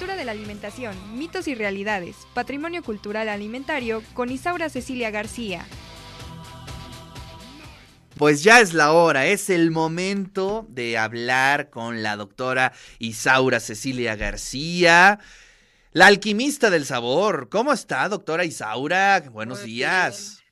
[0.00, 5.66] cultura de la alimentación, mitos y realidades, patrimonio cultural alimentario con Isaura Cecilia García.
[8.16, 14.16] Pues ya es la hora, es el momento de hablar con la doctora Isaura Cecilia
[14.16, 15.18] García,
[15.92, 17.50] la alquimista del sabor.
[17.50, 19.22] ¿Cómo está, doctora Isaura?
[19.30, 20.42] Buenos días.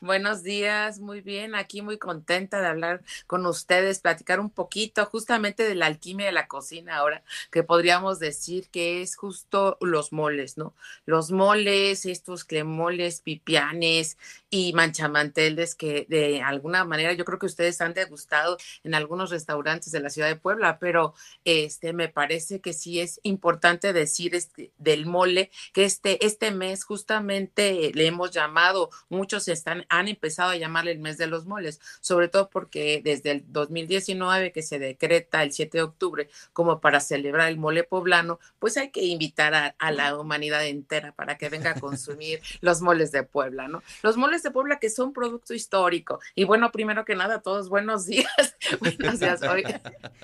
[0.00, 5.62] Buenos días, muy bien, aquí muy contenta de hablar con ustedes, platicar un poquito justamente
[5.62, 10.58] de la alquimia de la cocina ahora, que podríamos decir que es justo los moles,
[10.58, 10.74] ¿no?
[11.06, 14.18] Los moles, estos clemoles, pipianes
[14.50, 19.92] y manchamanteles que de alguna manera yo creo que ustedes han degustado en algunos restaurantes
[19.92, 24.72] de la ciudad de Puebla, pero este me parece que sí es importante decir este,
[24.78, 30.56] del mole que este este mes justamente le hemos llamado, muchos están han empezado a
[30.56, 35.42] llamarle el mes de los moles, sobre todo porque desde el 2019 que se decreta
[35.42, 39.74] el 7 de octubre como para celebrar el mole poblano, pues hay que invitar a,
[39.78, 43.82] a la humanidad entera para que venga a consumir los moles de Puebla, ¿no?
[44.02, 46.20] Los moles de Puebla que son producto histórico.
[46.34, 48.26] Y bueno, primero que nada, todos buenos días.
[48.80, 49.64] buenos días, hoy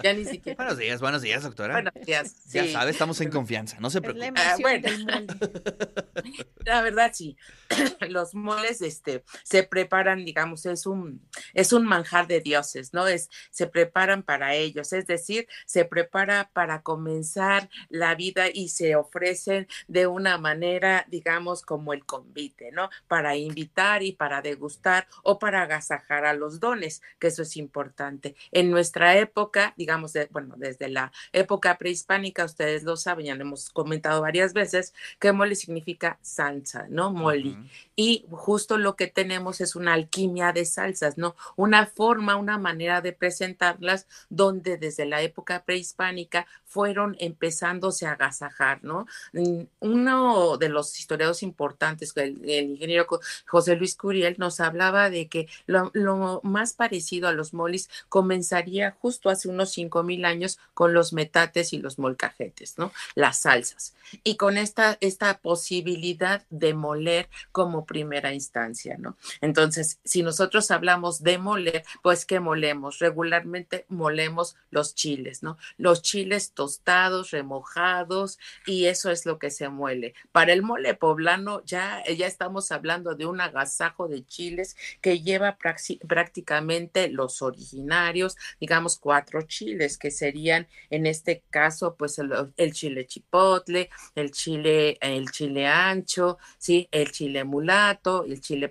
[0.02, 0.56] ya ni siquiera.
[0.56, 1.74] Buenos días, buenos días, doctora.
[1.74, 2.44] Buenos días.
[2.52, 4.32] Ya sabe, estamos en confianza, no se preocupe.
[4.36, 4.88] Ah, bueno.
[6.64, 7.36] La verdad, sí.
[8.08, 11.20] Los moles, este, se preparan, digamos, es un,
[11.54, 13.06] es un manjar de dioses, ¿no?
[13.06, 18.96] Es, se preparan para ellos, es decir, se prepara para comenzar la vida y se
[18.96, 22.90] ofrecen de una manera, digamos, como el convite, ¿no?
[23.08, 28.34] Para invitar y para degustar o para agasajar a los dones, que eso es importante.
[28.50, 33.70] En nuestra época, digamos, bueno, desde la época prehispánica, ustedes lo saben, ya lo hemos
[33.70, 37.12] comentado varias veces, que mole significa salsa, ¿no?
[37.12, 37.56] Moli.
[37.96, 41.36] Y justo lo que tenemos es una alquimia de salsas, ¿no?
[41.54, 48.82] Una forma, una manera de presentarlas donde desde la época prehispánica fueron empezándose a agasajar,
[48.82, 49.06] ¿no?
[49.32, 53.06] Mm, uno de los historiadores importantes, el, ingeniero
[53.46, 58.96] José Luis Curiel, nos hablaba de que lo, lo, más parecido a los molis comenzaría
[59.00, 62.92] justo hace unos cinco mil años con los metates y los molcajetes, ¿no?
[63.14, 63.94] Las salsas.
[64.24, 69.11] Y con esta, esta posibilidad de moler como primera instancia, ¿no?
[69.40, 72.98] Entonces, si nosotros hablamos de moler, pues ¿qué molemos?
[72.98, 75.58] Regularmente molemos los chiles, ¿no?
[75.76, 80.14] Los chiles tostados, remojados, y eso es lo que se muele.
[80.32, 85.58] Para el mole poblano ya, ya estamos hablando de un agasajo de chiles que lleva
[86.06, 93.90] prácticamente los originarios, digamos cuatro chiles, que serían en este caso, pues el, chile chipotle,
[94.14, 98.68] el chile, el chile ancho, sí, el chile mulato, el chile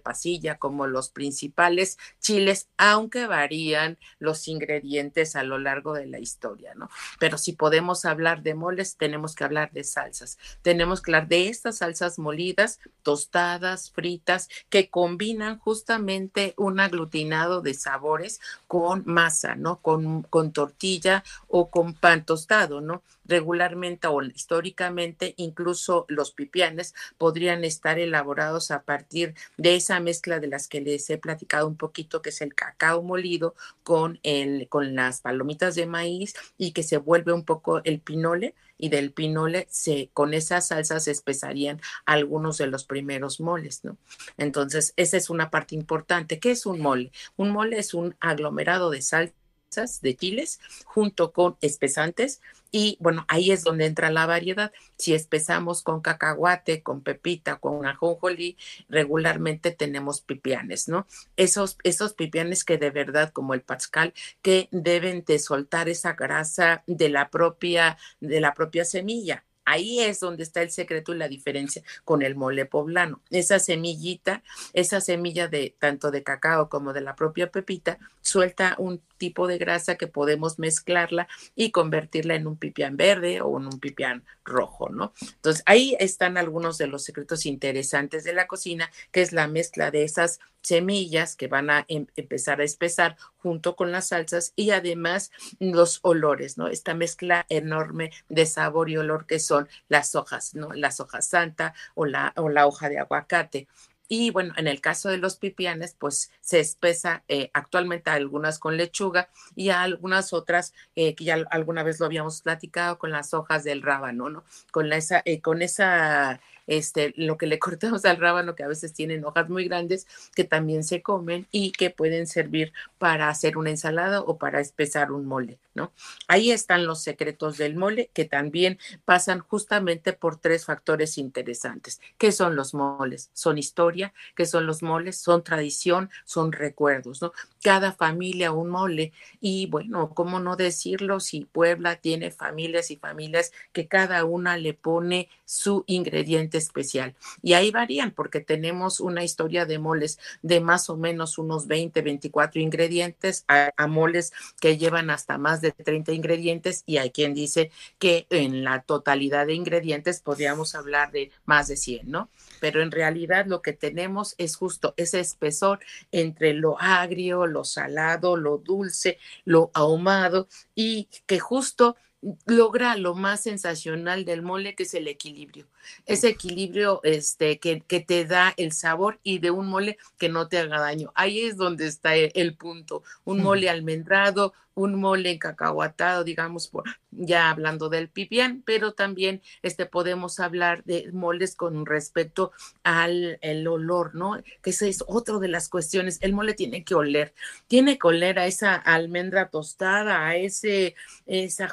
[0.60, 6.90] como los principales chiles, aunque varían los ingredientes a lo largo de la historia, ¿no?
[7.20, 10.38] Pero si podemos hablar de moles, tenemos que hablar de salsas.
[10.62, 17.74] Tenemos que hablar de estas salsas molidas, tostadas, fritas, que combinan justamente un aglutinado de
[17.74, 19.78] sabores con masa, ¿no?
[19.82, 23.04] Con, con tortilla o con pan tostado, ¿no?
[23.32, 30.48] Regularmente o históricamente incluso los pipianes podrían estar elaborados a partir de esa mezcla de
[30.48, 34.96] las que les he platicado un poquito, que es el cacao molido con, el, con
[34.96, 39.68] las palomitas de maíz y que se vuelve un poco el pinole y del pinole
[39.70, 43.98] se con esas salsas se espesarían algunos de los primeros moles, ¿no?
[44.38, 46.40] Entonces, esa es una parte importante.
[46.40, 47.12] ¿Qué es un mole?
[47.38, 49.41] Un mole es un aglomerado de salsas
[49.72, 54.72] de chiles junto con espesantes y bueno, ahí es donde entra la variedad.
[54.98, 58.58] Si espesamos con cacahuate, con pepita, con ajonjolí,
[58.90, 61.08] regularmente tenemos pipianes, ¿no?
[61.38, 66.84] Esos, esos pipianes que de verdad, como el pascal, que deben de soltar esa grasa
[66.86, 69.46] de la propia, de la propia semilla.
[69.64, 73.22] Ahí es donde está el secreto y la diferencia con el mole poblano.
[73.30, 74.44] Esa semillita,
[74.74, 79.60] esa semilla de tanto de cacao como de la propia pepita, suelta un tipo de
[79.60, 84.90] grasa que podemos mezclarla y convertirla en un pipián verde o en un pipián rojo,
[84.90, 85.14] ¿no?
[85.22, 89.92] Entonces, ahí están algunos de los secretos interesantes de la cocina, que es la mezcla
[89.92, 94.72] de esas semillas que van a em empezar a espesar junto con las salsas y
[94.72, 95.30] además
[95.60, 96.68] los olores, ¿no?
[96.68, 100.74] Esta mezcla enorme de sabor y olor que son las hojas, ¿no?
[100.74, 103.68] Las hojas santa o la, o la hoja de aguacate.
[104.14, 108.76] Y bueno, en el caso de los pipianes, pues se espesa eh, actualmente algunas con
[108.76, 113.64] lechuga y algunas otras eh, que ya alguna vez lo habíamos platicado con las hojas
[113.64, 114.44] del rábano, ¿no?
[114.74, 118.94] Con, esa, eh, con esa este, lo que le cortamos al rábano, que a veces
[118.94, 123.72] tienen hojas muy grandes, que también se comen y que pueden servir para hacer una
[123.72, 125.92] ensalada o para espesar un mole, ¿no?
[126.30, 132.00] Ahí están los secretos del mole, que también pasan justamente por tres factores interesantes.
[132.18, 133.30] ¿Qué son los moles?
[133.34, 135.18] Son historia, ¿qué son los moles?
[135.18, 137.34] Son tradición, son recuerdos, ¿no?
[137.62, 143.52] Cada familia un mole y bueno, ¿cómo no decirlo si Puebla tiene familias y familias
[143.74, 147.16] que cada una le pone su ingrediente especial?
[147.42, 152.02] Y ahí varían porque tenemos una historia de moles de más o menos unos 20,
[152.02, 157.72] 24 ingredientes a, moles que llevan hasta más de 30 ingredientes y hay quien dice
[158.00, 162.30] que en la totalidad de ingredientes podríamos hablar de más de 100, ¿no?
[162.60, 165.80] Pero en realidad lo que tenemos es justo ese espesor
[166.12, 171.96] entre lo agrio, lo salado, lo dulce, lo ahumado y que justo
[172.46, 175.68] logra lo más sensacional del mole, que es el equilibrio.
[176.06, 180.48] Ese equilibrio este, que, que, te da el sabor y de un mole que no
[180.48, 181.12] te haga daño.
[181.16, 183.04] Ahí es donde está el, punto.
[183.24, 189.86] Un mole almendrado, un mole cacahuatado, digamos, por, ya hablando del pipián, pero también este,
[189.86, 192.52] podemos hablar de moles con respecto
[192.84, 194.42] al el olor, ¿no?
[194.62, 196.20] Que esa es otra de las cuestiones.
[196.22, 197.34] El mole tiene que oler,
[197.68, 200.96] tiene que oler a esa almendra tostada, a ese,
[201.26, 201.68] esa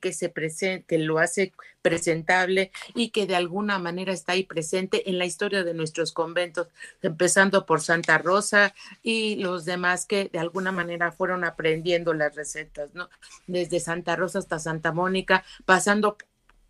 [0.00, 1.52] que se presenta, que lo hace
[1.82, 6.68] presentable y que de alguna manera está ahí presente en la historia de nuestros conventos,
[7.02, 12.94] empezando por Santa Rosa y los demás que de alguna manera fueron aprendiendo las recetas,
[12.94, 13.08] ¿no?
[13.46, 16.16] Desde Santa Rosa hasta Santa Mónica, pasando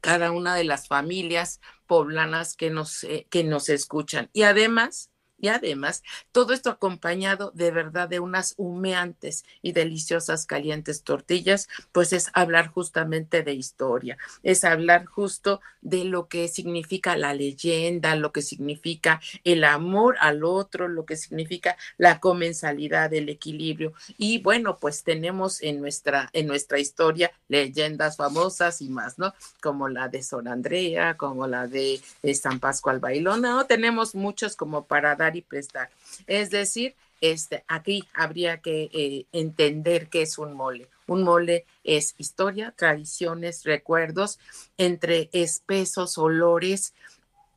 [0.00, 4.30] cada una de las familias poblanas que nos, eh, que nos escuchan.
[4.32, 5.09] Y además,
[5.40, 6.02] y además,
[6.32, 12.68] todo esto acompañado de verdad de unas humeantes y deliciosas calientes tortillas, pues es hablar
[12.68, 19.20] justamente de historia, es hablar justo de lo que significa la leyenda, lo que significa
[19.44, 23.94] el amor al otro, lo que significa la comensalidad, el equilibrio.
[24.18, 29.34] Y bueno, pues tenemos en nuestra, en nuestra historia leyendas famosas y más, ¿no?
[29.62, 32.00] Como la de Sor Andrea, como la de,
[32.34, 33.66] San Pascual Bailona, ¿no?
[33.66, 35.90] Tenemos muchos como para dar y prestar.
[36.26, 40.88] Es decir, este, aquí habría que eh, entender qué es un mole.
[41.06, 44.38] Un mole es historia, tradiciones, recuerdos,
[44.78, 46.94] entre espesos olores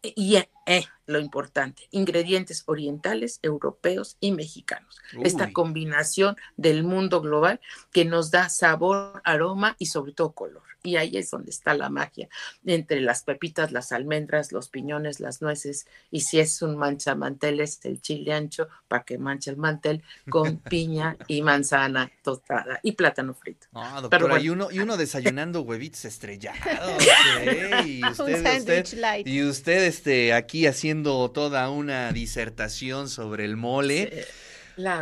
[0.02, 4.98] y eh, lo importante, ingredientes orientales, europeos y mexicanos.
[5.22, 7.60] Esta combinación del mundo global
[7.92, 10.64] que nos da sabor, aroma y sobre todo color.
[10.86, 12.28] Y ahí es donde está la magia,
[12.66, 18.02] entre las pepitas, las almendras, los piñones, las nueces, y si es un manchamanteles, el
[18.02, 23.68] chile ancho, para que manche el mantel, con piña y manzana tostada y plátano frito.
[23.74, 26.62] Ah, doctora, y, uno, y uno desayunando huevitos estrellados,
[27.86, 34.26] y usted, y usted este, aquí haciendo toda una disertación sobre el mole.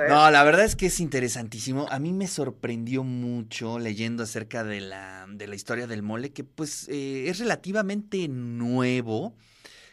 [0.09, 1.87] No, la verdad es que es interesantísimo.
[1.89, 6.43] A mí me sorprendió mucho leyendo acerca de la, de la historia del mole, que
[6.43, 9.35] pues eh, es relativamente nuevo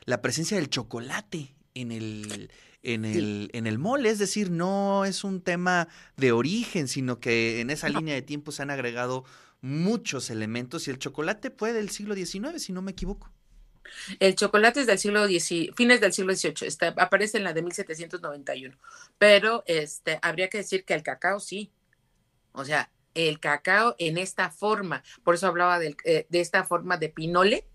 [0.05, 2.51] la presencia del chocolate en el,
[2.83, 4.11] en el, en el mole.
[4.11, 8.51] Es decir, no es un tema de origen, sino que en esa línea de tiempo
[8.51, 9.25] se han agregado
[9.61, 13.31] muchos elementos y el chocolate fue del siglo XIX, si no me equivoco.
[14.21, 17.63] El chocolate es del siglo XIX, fines del siglo XVIII, está, aparece en la de
[17.63, 18.77] 1791,
[19.19, 21.73] pero este, habría que decir que el cacao sí,
[22.53, 27.09] o sea, el cacao en esta forma, por eso hablaba eh, de esta forma de
[27.09, 27.67] pinole,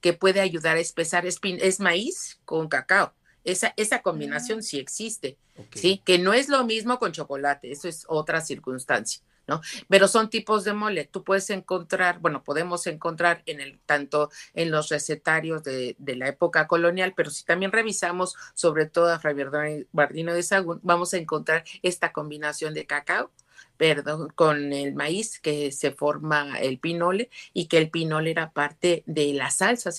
[0.00, 3.14] que puede ayudar a espesar, es, es maíz con cacao.
[3.44, 4.62] Esa, esa combinación ah.
[4.62, 5.36] sí existe,
[5.74, 6.00] ¿sí?
[6.04, 9.22] Que no es lo mismo con chocolate, eso es otra circunstancia.
[9.46, 9.60] ¿no?
[9.88, 11.04] Pero son tipos de mole.
[11.04, 16.28] Tú puedes encontrar, bueno, podemos encontrar en el, tanto en los recetarios de, de la
[16.28, 21.18] época colonial, pero si también revisamos sobre todo a Fray Bardino de Sagún, vamos a
[21.18, 23.30] encontrar esta combinación de cacao,
[23.76, 29.02] perdón, con el maíz que se forma el pinole y que el pinole era parte
[29.06, 29.90] de la salsa,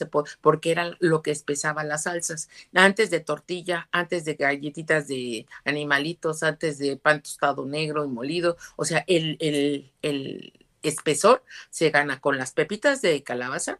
[0.41, 2.50] porque era lo que espesaba las salsas.
[2.74, 8.58] Antes de tortilla, antes de galletitas de animalitos, antes de pan tostado negro y molido,
[8.75, 10.53] o sea, el, el, el
[10.84, 13.79] espesor se gana con las pepitas de calabaza,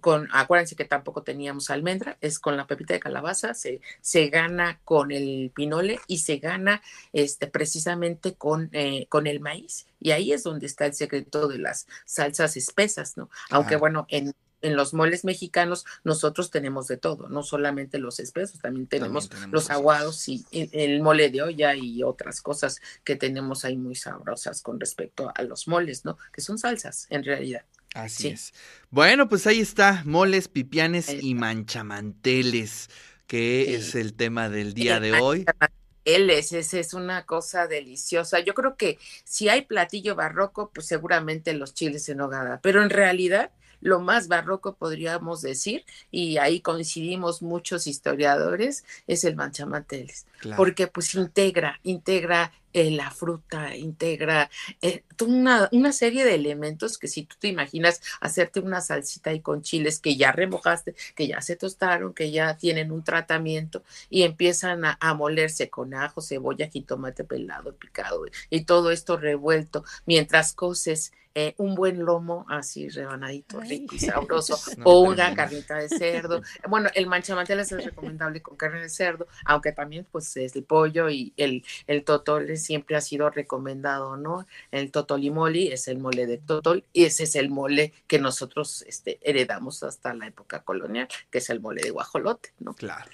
[0.00, 4.80] con, acuérdense que tampoco teníamos almendra, es con la pepita de calabaza, se, se gana
[4.84, 9.86] con el pinole y se gana este, precisamente con, eh, con el maíz.
[10.00, 13.30] Y ahí es donde está el secreto de las salsas espesas, ¿no?
[13.50, 18.60] Aunque bueno, en, en los moles mexicanos nosotros tenemos de todo, no solamente los espesos,
[18.60, 23.76] también tenemos, los aguados y el mole de olla y otras cosas que tenemos ahí
[23.76, 26.18] muy sabrosas con respecto a los moles, ¿no?
[26.32, 27.64] Que son salsas en realidad.
[27.94, 28.52] Así es.
[28.90, 32.88] Bueno, pues ahí está, moles, pipianes y manchamanteles,
[33.26, 35.44] que es el tema del día de hoy.
[35.44, 38.40] Manchamanteles, esa es una cosa deliciosa.
[38.40, 42.90] Yo creo que si hay platillo barroco, pues seguramente los chiles en nogada, pero en
[42.90, 50.86] realidad lo más barroco podríamos decir, y ahí coincidimos muchos historiadores, es el manchamanteles, porque
[50.86, 54.50] pues integra, integra eh, la fruta, integra
[54.82, 59.40] eh, una, una, serie de elementos que si tú te imaginas hacerte una salsita ahí
[59.40, 64.22] con chiles que ya remojaste, que ya se tostaron, que ya tienen un tratamiento y
[64.22, 70.52] empiezan a, a molerse con ajo, cebolla, jitomate pelado, picado y todo esto revuelto mientras
[70.52, 76.42] coces eh, un buen lomo así rebanadito, rico y sabroso, o una carnita de cerdo.
[76.68, 81.08] Bueno, el manchamanteles es recomendable con carne de cerdo, aunque también pues es el pollo
[81.08, 84.46] y el, el totol siempre ha sido recomendado, ¿no?
[84.70, 89.18] El totolimoli es el mole de totol y ese es el mole que nosotros este,
[89.22, 92.74] heredamos hasta la época colonial, que es el mole de guajolote, ¿no?
[92.74, 93.10] Claro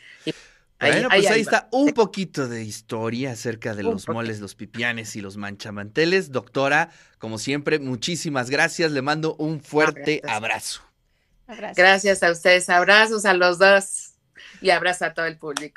[0.78, 5.22] bueno, pues ahí, está un poquito de historia acerca de los moles, los pipianes y
[5.22, 6.32] los manchamanteles.
[6.32, 8.92] Doctora, como siempre, muchísimas gracias.
[8.92, 10.82] Le mando un fuerte abrazo.
[11.74, 12.68] Gracias a ustedes.
[12.68, 14.12] Abrazos a los dos
[14.60, 15.74] y abrazo a todo el público.